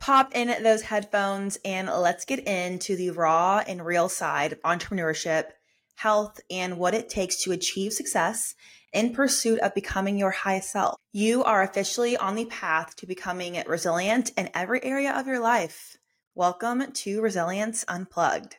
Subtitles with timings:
[0.00, 5.50] Pop in those headphones and let's get into the raw and real side of entrepreneurship,
[5.96, 8.54] health, and what it takes to achieve success
[8.94, 10.96] in pursuit of becoming your highest self.
[11.12, 15.98] You are officially on the path to becoming resilient in every area of your life.
[16.34, 18.56] Welcome to Resilience Unplugged.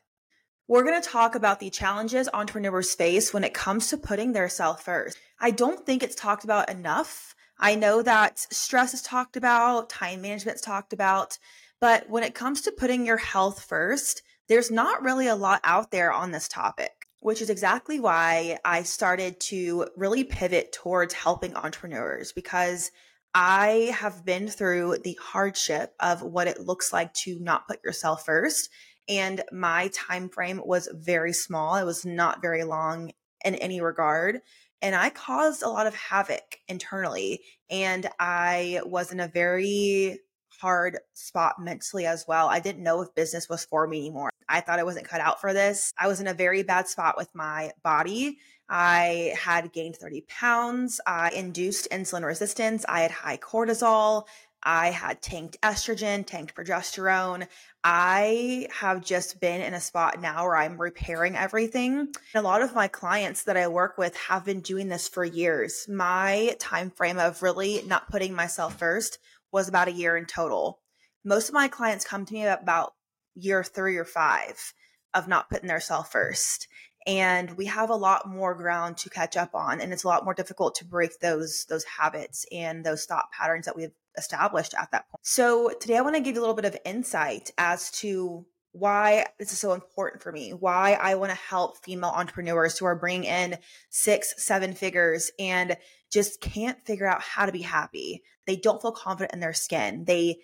[0.68, 4.48] We're going to talk about the challenges entrepreneurs face when it comes to putting their
[4.48, 5.18] self first.
[5.40, 10.22] I don't think it's talked about enough I know that stress is talked about, time
[10.22, 11.38] management is talked about,
[11.80, 15.92] but when it comes to putting your health first, there's not really a lot out
[15.92, 21.56] there on this topic, which is exactly why I started to really pivot towards helping
[21.56, 22.92] entrepreneurs because
[23.34, 28.26] I have been through the hardship of what it looks like to not put yourself
[28.26, 28.70] first
[29.08, 31.76] and my time frame was very small.
[31.76, 33.12] It was not very long
[33.44, 34.42] in any regard
[34.82, 37.42] and I caused a lot of havoc internally.
[37.70, 40.20] And I was in a very
[40.62, 42.48] hard spot mentally as well.
[42.48, 44.30] I didn't know if business was for me anymore.
[44.48, 45.92] I thought I wasn't cut out for this.
[45.98, 48.38] I was in a very bad spot with my body.
[48.70, 51.02] I had gained 30 pounds.
[51.06, 52.86] I induced insulin resistance.
[52.88, 54.26] I had high cortisol.
[54.64, 57.48] I had tanked estrogen, tanked progesterone.
[57.84, 62.00] I have just been in a spot now where I'm repairing everything.
[62.00, 65.26] And A lot of my clients that I work with have been doing this for
[65.26, 65.88] years.
[65.90, 69.18] My time frame of really not putting myself first
[69.52, 70.80] was about a year in total.
[71.24, 72.94] Most of my clients come to me about
[73.36, 74.74] year 3 or 5
[75.14, 76.68] of not putting themselves first
[77.08, 80.24] and we have a lot more ground to catch up on and it's a lot
[80.24, 84.92] more difficult to break those those habits and those thought patterns that we've established at
[84.92, 87.92] that point so today i want to give you a little bit of insight as
[87.92, 92.78] to why this is so important for me why i want to help female entrepreneurs
[92.78, 93.58] who are bringing in
[93.90, 95.78] six seven figures and
[96.12, 100.06] just can't figure out how to be happy they don't feel confident in their skin
[100.06, 100.38] they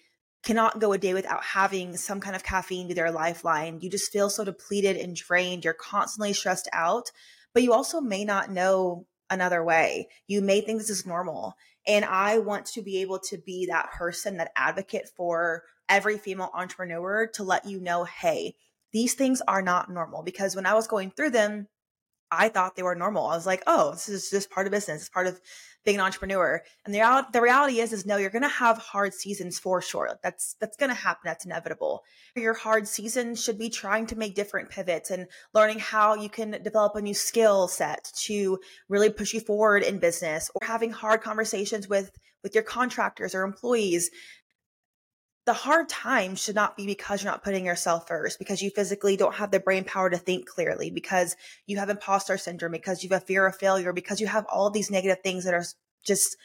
[0.47, 3.79] cannot go a day without having some kind of caffeine be their lifeline.
[3.81, 5.65] You just feel so depleted and drained.
[5.65, 7.11] You're constantly stressed out,
[7.53, 10.07] but you also may not know another way.
[10.25, 11.55] You may think this is normal.
[11.87, 16.51] And I want to be able to be that person, that advocate for every female
[16.53, 18.55] entrepreneur to let you know, hey,
[18.91, 20.21] these things are not normal.
[20.21, 21.67] Because when I was going through them,
[22.29, 23.25] I thought they were normal.
[23.25, 25.01] I was like, oh, this is just part of business.
[25.01, 25.39] It's part of
[25.87, 26.61] being an entrepreneur.
[26.85, 30.19] And the, the reality is, is no, you're going to have hard seasons for sure.
[30.21, 31.21] That's, that's going to happen.
[31.23, 32.03] That's inevitable.
[32.35, 36.61] Your hard season should be trying to make different pivots and learning how you can
[36.61, 38.59] develop a new skill set to
[38.89, 42.11] really push you forward in business or having hard conversations with,
[42.43, 44.11] with your contractors or employees
[45.47, 49.15] the hard times should not be because you're not putting yourself first, because you physically
[49.15, 53.09] don't have the brain power to think clearly, because you have imposter syndrome, because you
[53.11, 55.63] have a fear of failure, because you have all of these negative things that are
[56.05, 56.35] just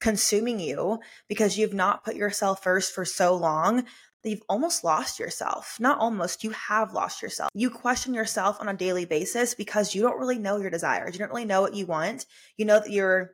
[0.00, 3.84] consuming you because you've not put yourself first for so long
[4.22, 5.76] that you've almost lost yourself.
[5.80, 7.50] Not almost, you have lost yourself.
[7.54, 11.14] You question yourself on a daily basis because you don't really know your desires.
[11.14, 12.26] You don't really know what you want.
[12.56, 13.32] You know that you're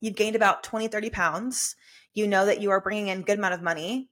[0.00, 1.76] you've gained about 20 30 pounds
[2.14, 4.10] you know that you are bringing in good amount of money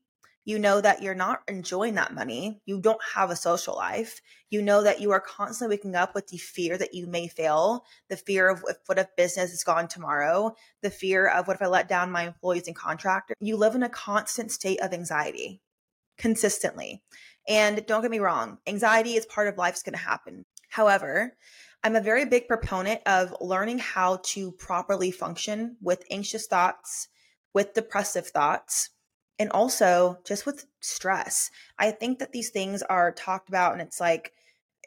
[0.51, 2.61] you know that you're not enjoying that money.
[2.67, 4.21] You don't have a social life.
[4.51, 7.85] You know that you are constantly waking up with the fear that you may fail,
[8.09, 11.63] the fear of if, what if business is gone tomorrow, the fear of what if
[11.63, 13.37] I let down my employees and contractors.
[13.41, 15.61] You live in a constant state of anxiety
[16.19, 17.01] consistently.
[17.47, 20.45] And don't get me wrong, anxiety is part of life's going to happen.
[20.69, 21.37] However,
[21.85, 27.07] I'm a very big proponent of learning how to properly function with anxious thoughts,
[27.55, 28.91] with depressive thoughts
[29.41, 31.51] and also just with stress.
[31.79, 34.33] I think that these things are talked about and it's like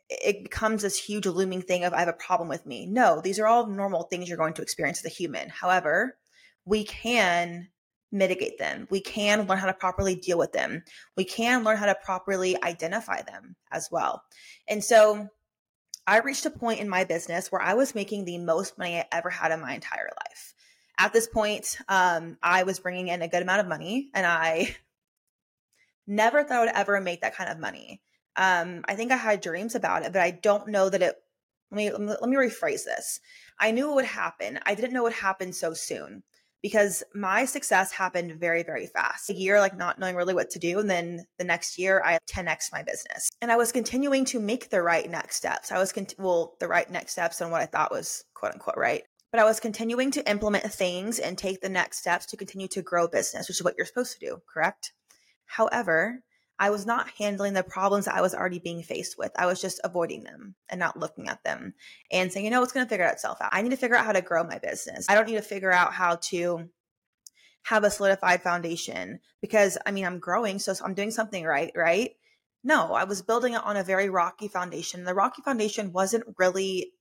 [0.09, 2.85] it becomes this huge looming thing of I have a problem with me.
[2.85, 5.49] No, these are all normal things you're going to experience as a human.
[5.49, 6.17] However,
[6.65, 7.69] we can
[8.11, 8.87] mitigate them.
[8.91, 10.83] We can learn how to properly deal with them.
[11.17, 14.21] We can learn how to properly identify them as well.
[14.67, 15.29] And so
[16.05, 19.05] I reached a point in my business where I was making the most money I
[19.11, 20.53] ever had in my entire life
[20.97, 24.75] at this point, um, I was bringing in a good amount of money and I
[26.07, 28.01] never thought I would ever make that kind of money.
[28.35, 31.15] Um, I think I had dreams about it, but I don't know that it,
[31.71, 33.19] let me, let me rephrase this.
[33.59, 34.59] I knew it would happen.
[34.65, 36.23] I didn't know it would happen so soon
[36.61, 39.29] because my success happened very, very fast.
[39.29, 40.79] A year, like not knowing really what to do.
[40.79, 43.29] And then the next year, I 10x my business.
[43.41, 45.71] And I was continuing to make the right next steps.
[45.71, 48.77] I was, cont- well, the right next steps on what I thought was quote unquote
[48.77, 52.67] right but I was continuing to implement things and take the next steps to continue
[52.67, 54.93] to grow business, which is what you're supposed to do, correct?
[55.47, 56.21] However,
[56.59, 59.31] I was not handling the problems that I was already being faced with.
[59.35, 61.73] I was just avoiding them and not looking at them
[62.11, 63.49] and saying, you know, it's going to figure itself out.
[63.51, 65.07] I need to figure out how to grow my business.
[65.09, 66.69] I don't need to figure out how to
[67.63, 72.11] have a solidified foundation because I mean, I'm growing, so I'm doing something right, right?
[72.63, 75.05] No, I was building it on a very rocky foundation.
[75.05, 76.91] The rocky foundation wasn't really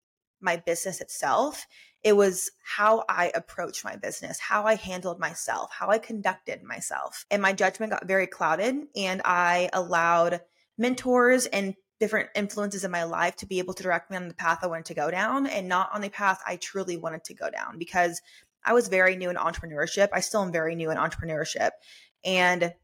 [0.40, 1.66] my business itself.
[2.04, 7.24] It was how I approached my business, how I handled myself, how I conducted myself.
[7.30, 10.40] And my judgment got very clouded, and I allowed
[10.76, 14.34] mentors and different influences in my life to be able to direct me on the
[14.34, 17.34] path I wanted to go down and not on the path I truly wanted to
[17.34, 18.20] go down because
[18.64, 20.08] I was very new in entrepreneurship.
[20.12, 21.70] I still am very new in entrepreneurship.
[22.24, 22.74] And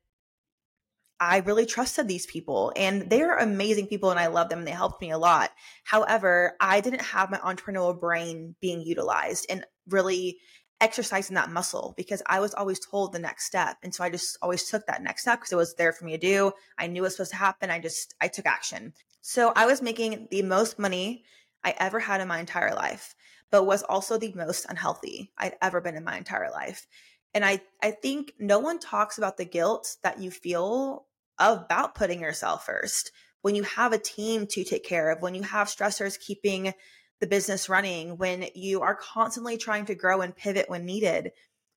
[1.21, 4.73] I really trusted these people and they're amazing people and I love them and they
[4.73, 5.51] helped me a lot.
[5.85, 10.39] However, I didn't have my entrepreneurial brain being utilized and really
[10.81, 13.79] exercising that muscle because I was always told the next step.
[13.83, 16.13] And so I just always took that next step because it was there for me
[16.13, 16.53] to do.
[16.79, 17.71] I knew it was supposed to happen.
[17.71, 18.93] I just, I took action.
[19.21, 21.25] So I was making the most money
[21.65, 23.17] I ever had in my entire life,
[23.51, 26.87] but was also the most unhealthy I'd ever been in my entire life.
[27.35, 31.07] And I, I think no one talks about the guilt that you feel
[31.39, 33.13] about putting yourself first
[33.43, 36.75] when you have a team to take care of, when you have stressors keeping
[37.21, 41.31] the business running, when you are constantly trying to grow and pivot when needed.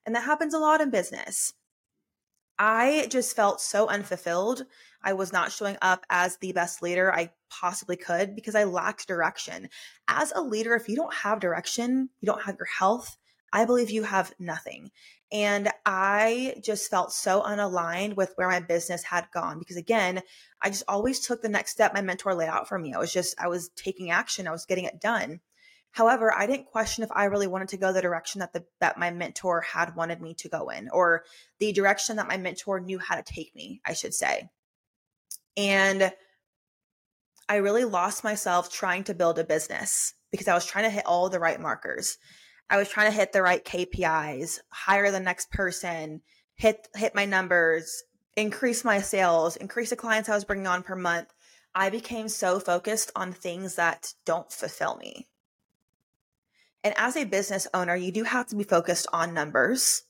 [0.06, 1.54] And that happens a lot in business.
[2.58, 4.63] I just felt so unfulfilled.
[5.04, 9.08] I was not showing up as the best leader I possibly could because I lacked
[9.08, 9.69] direction.
[10.08, 13.18] As a leader, if you don't have direction, you don't have your health,
[13.53, 14.92] I believe you have nothing.
[15.31, 20.21] And I just felt so unaligned with where my business had gone because, again,
[20.62, 22.94] I just always took the next step my mentor laid out for me.
[22.94, 25.39] I was just, I was taking action, I was getting it done.
[25.92, 28.98] However, I didn't question if I really wanted to go the direction that the that
[28.98, 31.25] my mentor had wanted me to go in or
[31.59, 34.50] the direction that my mentor knew how to take me, I should say.
[35.57, 36.13] And
[37.50, 41.06] I really lost myself trying to build a business because I was trying to hit
[41.06, 42.18] all the right markers.
[42.71, 46.21] I was trying to hit the right KPIs, hire the next person,
[46.56, 48.03] hit hit my numbers,
[48.38, 51.33] increase my sales, increase the clients I was bringing on per month.
[51.75, 55.27] I became so focused on things that don't fulfill me.
[56.81, 60.03] And as a business owner, you do have to be focused on numbers.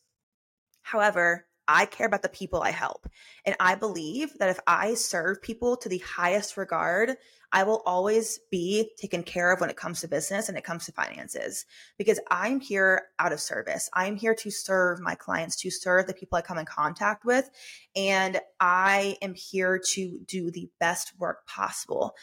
[0.83, 3.07] However, I care about the people I help.
[3.45, 7.15] And I believe that if I serve people to the highest regard,
[7.53, 10.85] I will always be taken care of when it comes to business and it comes
[10.85, 11.65] to finances
[11.97, 13.89] because I'm here out of service.
[13.93, 17.49] I'm here to serve my clients, to serve the people I come in contact with.
[17.95, 22.15] And I am here to do the best work possible.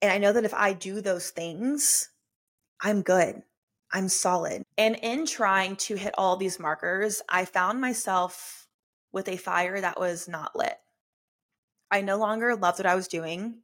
[0.00, 2.10] And I know that if I do those things,
[2.80, 3.42] I'm good.
[3.94, 4.64] I'm solid.
[4.76, 8.68] And in trying to hit all these markers, I found myself
[9.12, 10.76] with a fire that was not lit.
[11.90, 13.62] I no longer loved what I was doing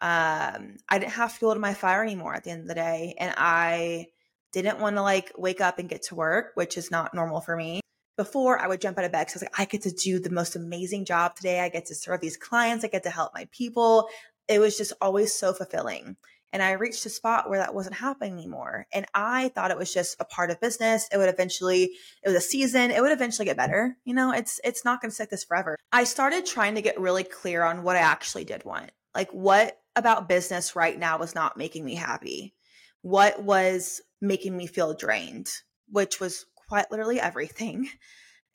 [0.00, 3.14] um, I didn't have fuel to my fire anymore at the end of the day.
[3.18, 4.06] And I
[4.52, 7.56] didn't want to like wake up and get to work, which is not normal for
[7.56, 7.80] me.
[8.16, 10.18] Before I would jump out of bed because I was like, I get to do
[10.18, 11.60] the most amazing job today.
[11.60, 12.84] I get to serve these clients.
[12.84, 14.08] I get to help my people.
[14.48, 16.16] It was just always so fulfilling.
[16.52, 18.86] And I reached a spot where that wasn't happening anymore.
[18.92, 21.06] And I thought it was just a part of business.
[21.12, 21.90] It would eventually,
[22.22, 22.90] it was a season.
[22.90, 23.96] It would eventually get better.
[24.04, 25.76] You know, it's, it's not going to stick this forever.
[25.92, 28.90] I started trying to get really clear on what I actually did want.
[29.14, 32.54] Like what about business right now was not making me happy?
[33.02, 35.48] What was making me feel drained?
[35.90, 37.88] Which was quite literally everything.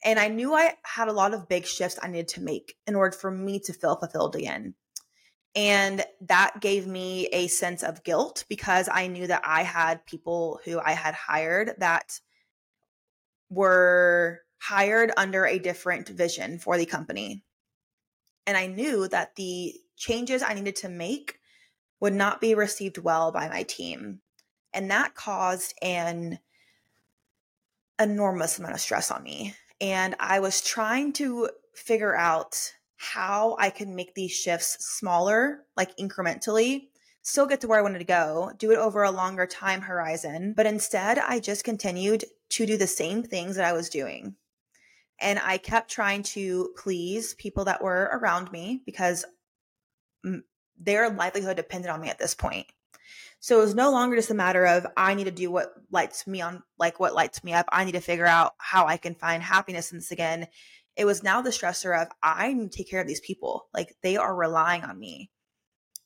[0.06, 2.96] And I knew I had a lot of big shifts I needed to make in
[2.96, 4.76] order for me to feel fulfilled again.
[5.56, 10.60] And that gave me a sense of guilt because I knew that I had people
[10.66, 12.20] who I had hired that
[13.50, 17.44] were hired under a different vision for the company.
[18.48, 21.40] And I knew that the changes I needed to make
[22.00, 24.22] would not be received well by my team.
[24.74, 26.40] And that caused an
[28.00, 29.56] enormous amount of stress on me.
[29.80, 35.96] And I was trying to figure out how I can make these shifts smaller, like
[35.98, 36.88] incrementally,
[37.22, 40.54] still get to where I wanted to go, do it over a longer time horizon.
[40.56, 44.36] But instead, I just continued to do the same things that I was doing.
[45.20, 49.26] And I kept trying to please people that were around me because
[50.26, 50.42] mm,
[50.80, 52.68] their livelihood depended on me at this point.
[53.40, 56.26] So it was no longer just a matter of I need to do what lights
[56.26, 57.66] me on, like what lights me up.
[57.70, 60.48] I need to figure out how I can find happiness in this again.
[60.96, 63.68] It was now the stressor of I need to take care of these people.
[63.74, 65.32] Like they are relying on me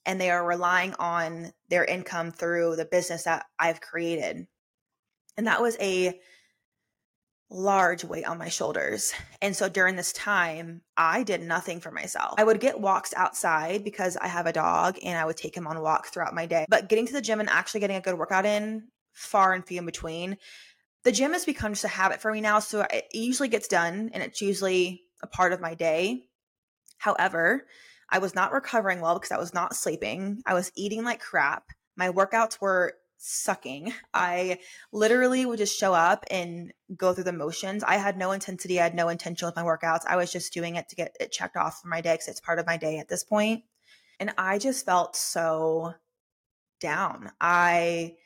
[0.06, 4.46] and they are relying on their income through the business that I've created.
[5.36, 6.18] And that was a
[7.50, 9.12] large weight on my shoulders.
[9.40, 12.34] And so during this time, I did nothing for myself.
[12.38, 15.66] I would get walks outside because I have a dog and I would take him
[15.66, 16.66] on walks throughout my day.
[16.68, 19.78] But getting to the gym and actually getting a good workout in, far and few
[19.78, 20.36] in between.
[21.04, 22.58] The gym has become just a habit for me now.
[22.58, 26.24] So it usually gets done and it's usually a part of my day.
[26.98, 27.66] However,
[28.10, 30.42] I was not recovering well because I was not sleeping.
[30.46, 31.68] I was eating like crap.
[31.96, 33.92] My workouts were sucking.
[34.14, 34.58] I
[34.92, 37.84] literally would just show up and go through the motions.
[37.84, 40.06] I had no intensity, I had no intention with my workouts.
[40.06, 42.40] I was just doing it to get it checked off for my day because it's
[42.40, 43.64] part of my day at this point.
[44.20, 45.94] And I just felt so
[46.80, 47.30] down.
[47.40, 48.16] I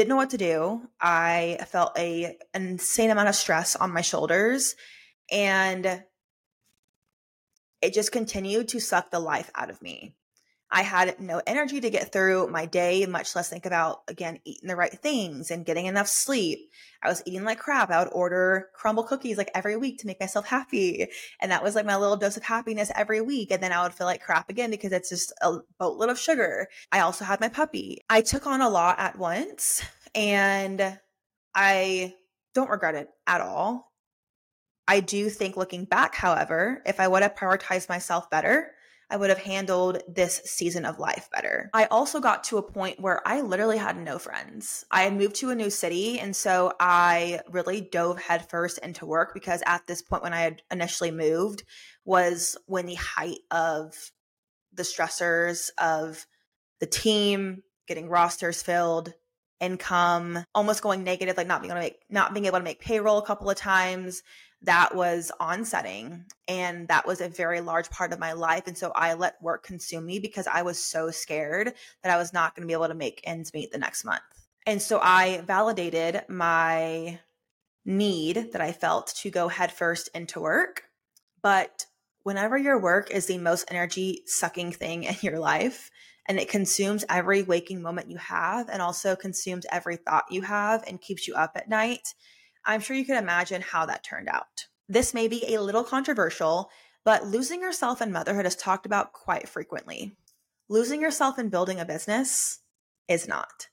[0.00, 0.88] didn't know what to do.
[0.98, 4.74] I felt a an insane amount of stress on my shoulders
[5.30, 6.02] and
[7.82, 10.14] it just continued to suck the life out of me.
[10.72, 14.68] I had no energy to get through my day, much less think about, again, eating
[14.68, 16.70] the right things and getting enough sleep.
[17.02, 17.90] I was eating like crap.
[17.90, 21.08] I would order Crumbl cookies like every week to make myself happy.
[21.40, 23.50] And that was like my little dose of happiness every week.
[23.50, 26.68] And then I would feel like crap again because it's just a boatload of sugar.
[26.92, 28.02] I also had my puppy.
[28.08, 29.82] I took on a lot at once
[30.14, 30.98] and
[31.54, 32.14] I
[32.54, 33.90] don't regret it at all.
[34.86, 38.72] I do think looking back, however, if I would have prioritized myself better,
[39.10, 41.68] I would have handled this season of life better.
[41.74, 44.84] I also got to a point where I literally had no friends.
[44.90, 49.34] I had moved to a new city, and so I really dove headfirst into work
[49.34, 51.64] because at this point, when I had initially moved,
[52.04, 54.12] was when the height of
[54.72, 56.26] the stressors of
[56.78, 59.12] the team getting rosters filled
[59.60, 62.80] income almost going negative like not being able to make not being able to make
[62.80, 64.22] payroll a couple of times
[64.62, 68.92] that was onsetting and that was a very large part of my life and so
[68.94, 72.62] i let work consume me because i was so scared that i was not going
[72.62, 74.22] to be able to make ends meet the next month.
[74.66, 77.18] And so i validated my
[77.84, 80.84] need that i felt to go headfirst into work
[81.42, 81.86] but
[82.22, 85.90] whenever your work is the most energy sucking thing in your life
[86.28, 90.84] and it consumes every waking moment you have and also consumes every thought you have
[90.86, 92.14] and keeps you up at night
[92.64, 94.66] I'm sure you can imagine how that turned out.
[94.88, 96.70] This may be a little controversial,
[97.04, 100.16] but losing yourself in motherhood is talked about quite frequently.
[100.68, 102.60] Losing yourself in building a business
[103.08, 103.68] is not.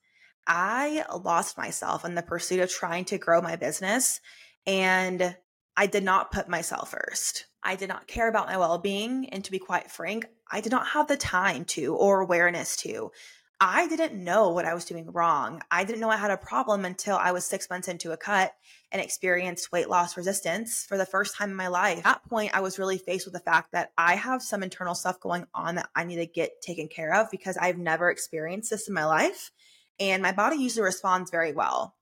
[0.47, 4.21] I lost myself in the pursuit of trying to grow my business,
[4.65, 5.35] and
[5.75, 7.45] I did not put myself first.
[7.63, 9.29] I did not care about my well being.
[9.29, 13.11] And to be quite frank, I did not have the time to or awareness to.
[13.59, 15.61] I didn't know what I was doing wrong.
[15.69, 18.53] I didn't know I had a problem until I was six months into a cut
[18.91, 21.99] and experienced weight loss resistance for the first time in my life.
[21.99, 24.95] At that point, I was really faced with the fact that I have some internal
[24.95, 28.69] stuff going on that I need to get taken care of because I've never experienced
[28.69, 29.51] this in my life.
[29.99, 31.95] And my body usually responds very well.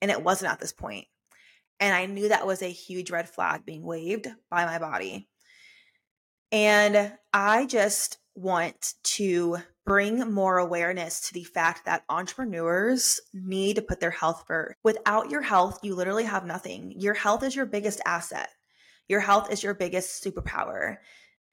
[0.00, 1.06] And it wasn't at this point.
[1.80, 5.28] And I knew that was a huge red flag being waved by my body.
[6.52, 13.82] And I just want to bring more awareness to the fact that entrepreneurs need to
[13.82, 14.76] put their health first.
[14.82, 16.94] Without your health, you literally have nothing.
[16.96, 18.48] Your health is your biggest asset.
[19.08, 20.96] Your health is your biggest superpower.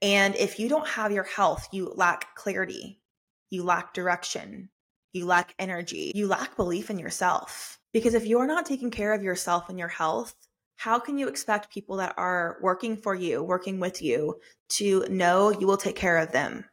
[0.01, 3.01] And if you don't have your health, you lack clarity,
[3.49, 4.69] you lack direction,
[5.13, 7.77] you lack energy, you lack belief in yourself.
[7.93, 10.33] Because if you're not taking care of yourself and your health,
[10.77, 15.51] how can you expect people that are working for you, working with you, to know
[15.51, 16.65] you will take care of them?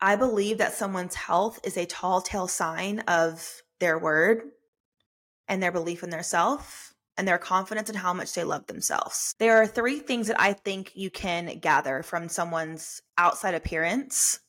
[0.00, 4.42] I believe that someone's health is a tall tale sign of their word
[5.46, 9.34] and their belief in their self and their confidence in how much they love themselves.
[9.38, 14.40] There are three things that I think you can gather from someone's outside appearance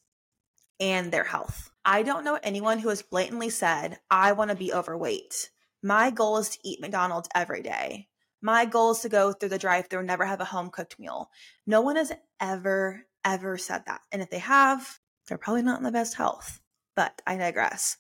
[0.80, 1.70] and their health.
[1.84, 5.50] I don't know anyone who has blatantly said, I want to be overweight.
[5.84, 8.08] My goal is to eat McDonald's every day.
[8.42, 10.98] My goal is to go through the drive through and never have a home cooked
[11.00, 11.30] meal.
[11.68, 14.02] No one has ever, ever said that.
[14.12, 15.00] And if they have,
[15.32, 16.60] they're probably not in the best health,
[16.94, 17.96] but I digress.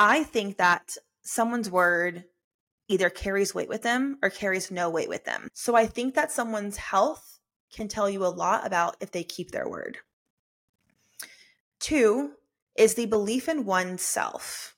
[0.00, 2.24] I think that someone's word
[2.88, 5.48] either carries weight with them or carries no weight with them.
[5.54, 7.38] So I think that someone's health
[7.72, 9.98] can tell you a lot about if they keep their word.
[11.78, 12.32] Two
[12.76, 14.74] is the belief in oneself.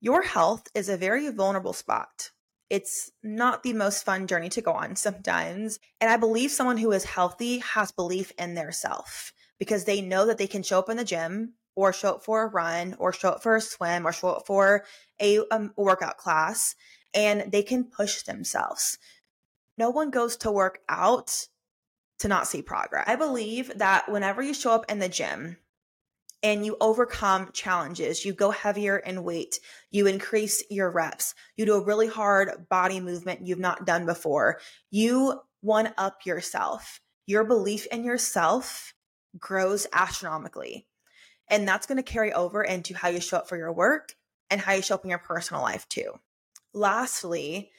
[0.00, 2.30] Your health is a very vulnerable spot.
[2.70, 5.78] It's not the most fun journey to go on sometimes.
[6.00, 10.26] And I believe someone who is healthy has belief in their self because they know
[10.26, 13.12] that they can show up in the gym or show up for a run or
[13.12, 14.82] show up for a swim or show up for
[15.20, 16.74] a um, workout class
[17.14, 18.98] and they can push themselves.
[19.78, 21.46] No one goes to work out
[22.18, 23.04] to not see progress.
[23.06, 25.58] I believe that whenever you show up in the gym
[26.42, 29.60] and you overcome challenges, you go heavier in weight,
[29.92, 34.58] you increase your reps, you do a really hard body movement you've not done before,
[34.90, 37.00] you one up yourself.
[37.28, 38.92] Your belief in yourself
[39.38, 40.86] grows astronomically.
[41.48, 44.14] And that's going to carry over into how you show up for your work
[44.50, 46.12] and how you show up in your personal life too.
[46.74, 47.70] lastly,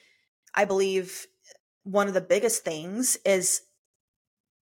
[0.54, 1.26] I believe
[1.82, 3.62] one of the biggest things is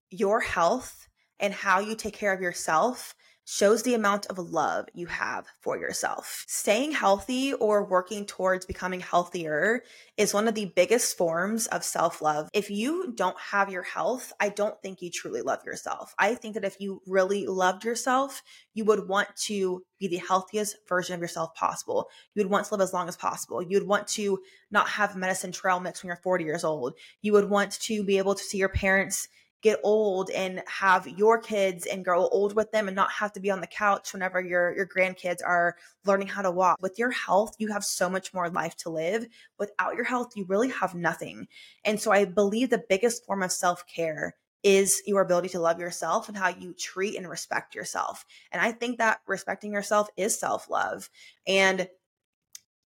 [0.10, 1.08] your health
[1.40, 5.78] and how you take care of yourself shows the amount of love you have for
[5.78, 6.46] yourself.
[6.48, 9.84] Staying healthy or working towards becoming healthier
[10.18, 12.50] is one of the biggest forms of self love.
[12.54, 16.14] If you don't have your health, I don't think you truly love yourself.
[16.18, 18.42] I think that if you really loved yourself,
[18.74, 22.10] you would want to be the healthiest version of yourself possible.
[22.34, 23.62] You would want to live as long as possible.
[23.62, 24.40] You would want to
[24.72, 26.94] not have medicine trail mix when you're 40 years old.
[27.22, 29.28] You would want to be able to see your parents
[29.62, 33.40] get old and have your kids and grow old with them and not have to
[33.40, 35.76] be on the couch whenever your your grandkids are
[36.06, 36.78] learning how to walk.
[36.82, 39.28] With your health, you have so much more life to live.
[39.60, 41.48] Without your health, you really have nothing.
[41.86, 46.28] And so I believe the biggest form of self-care is your ability to love yourself
[46.28, 48.26] and how you treat and respect yourself.
[48.52, 51.10] And I think that respecting yourself is self-love.
[51.48, 51.88] And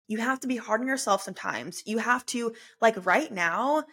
[0.08, 1.82] you have to be hard on yourself sometimes.
[1.86, 3.84] You have to, like right now,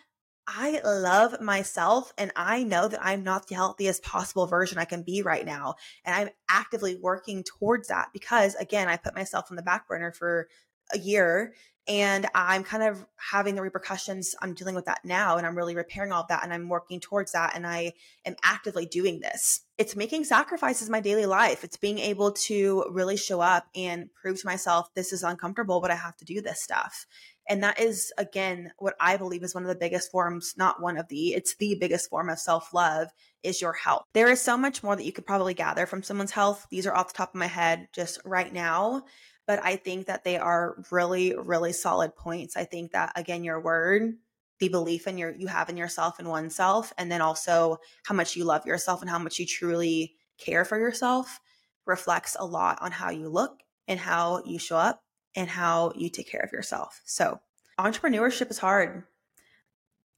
[0.46, 5.02] I love myself and I know that I'm not the healthiest possible version I can
[5.02, 5.76] be right now.
[6.04, 10.10] And I'm actively working towards that because, again, I put myself on the back burner
[10.10, 10.48] for
[10.92, 11.54] a year
[11.88, 14.36] and I'm kind of having the repercussions.
[14.40, 17.00] I'm dealing with that now and I'm really repairing all of that and I'm working
[17.00, 17.94] towards that and I
[18.24, 19.62] am actively doing this.
[19.78, 21.64] It's making sacrifices in my daily life.
[21.64, 25.90] It's being able to really show up and prove to myself this is uncomfortable, but
[25.90, 27.06] I have to do this stuff.
[27.48, 30.96] And that is, again, what I believe is one of the biggest forms, not one
[30.96, 33.08] of the, it's the biggest form of self love
[33.42, 34.04] is your health.
[34.14, 36.66] There is so much more that you could probably gather from someone's health.
[36.70, 39.04] These are off the top of my head just right now.
[39.46, 42.56] But I think that they are really, really solid points.
[42.56, 44.14] I think that, again, your word,
[44.62, 48.36] the belief in your you have in yourself and oneself and then also how much
[48.36, 51.40] you love yourself and how much you truly care for yourself
[51.84, 53.58] reflects a lot on how you look
[53.88, 55.01] and how you show up
[55.34, 57.00] and how you take care of yourself.
[57.04, 57.40] So,
[57.78, 59.04] entrepreneurship is hard.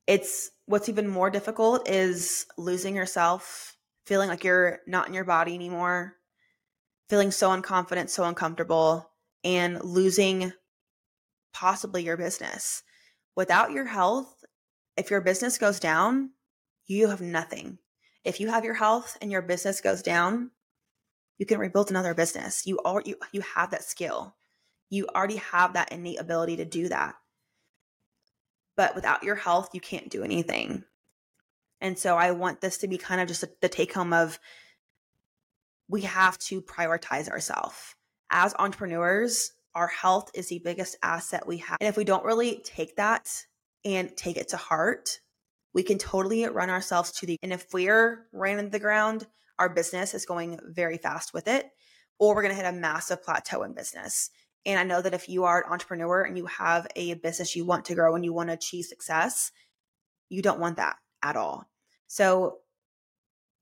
[0.07, 5.55] It's what's even more difficult is losing yourself, feeling like you're not in your body
[5.55, 6.15] anymore,
[7.09, 9.11] feeling so unconfident, so uncomfortable,
[9.43, 10.53] and losing
[11.53, 12.83] possibly your business.
[13.37, 14.45] Without your health,
[14.97, 16.31] if your business goes down,
[16.87, 17.79] you have nothing.
[18.25, 20.51] If you have your health and your business goes down,
[21.39, 22.67] you can rebuild another business.
[22.67, 24.37] You are you you have that skill
[24.95, 27.15] you already have that innate ability to do that.
[28.77, 30.85] But without your health, you can't do anything.
[31.81, 34.39] And so I want this to be kind of just the take home of
[35.89, 37.95] we have to prioritize ourselves.
[38.31, 41.79] As entrepreneurs, our health is the biggest asset we have.
[41.81, 43.45] And if we don't really take that
[43.85, 45.21] and take it to heart,
[45.75, 49.27] we can totally run ourselves to the and if we're ran into the ground,
[49.59, 51.69] our business is going very fast with it,
[52.19, 54.31] or we're gonna hit a massive plateau in business.
[54.67, 57.65] And I know that if you are an entrepreneur and you have a business you
[57.65, 59.53] want to grow and you want to achieve success,
[60.29, 61.69] you don't want that at all.
[62.07, 62.59] So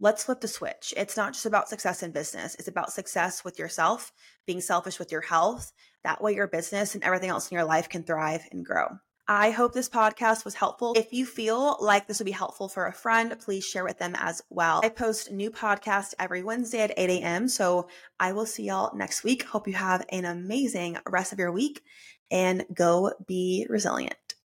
[0.01, 0.95] let's flip the switch.
[0.97, 4.13] It's not just about success in business, it's about success with yourself,
[4.47, 5.73] being selfish with your health.
[6.05, 8.89] That way, your business and everything else in your life can thrive and grow.
[9.29, 10.95] I hope this podcast was helpful.
[10.97, 14.15] If you feel like this would be helpful for a friend, please share with them
[14.19, 14.81] as well.
[14.83, 17.49] I post new podcasts every Wednesday at 8 a.m.
[17.49, 19.45] So I will see y'all next week.
[19.45, 21.83] Hope you have an amazing rest of your week
[22.31, 24.15] and go be resilient.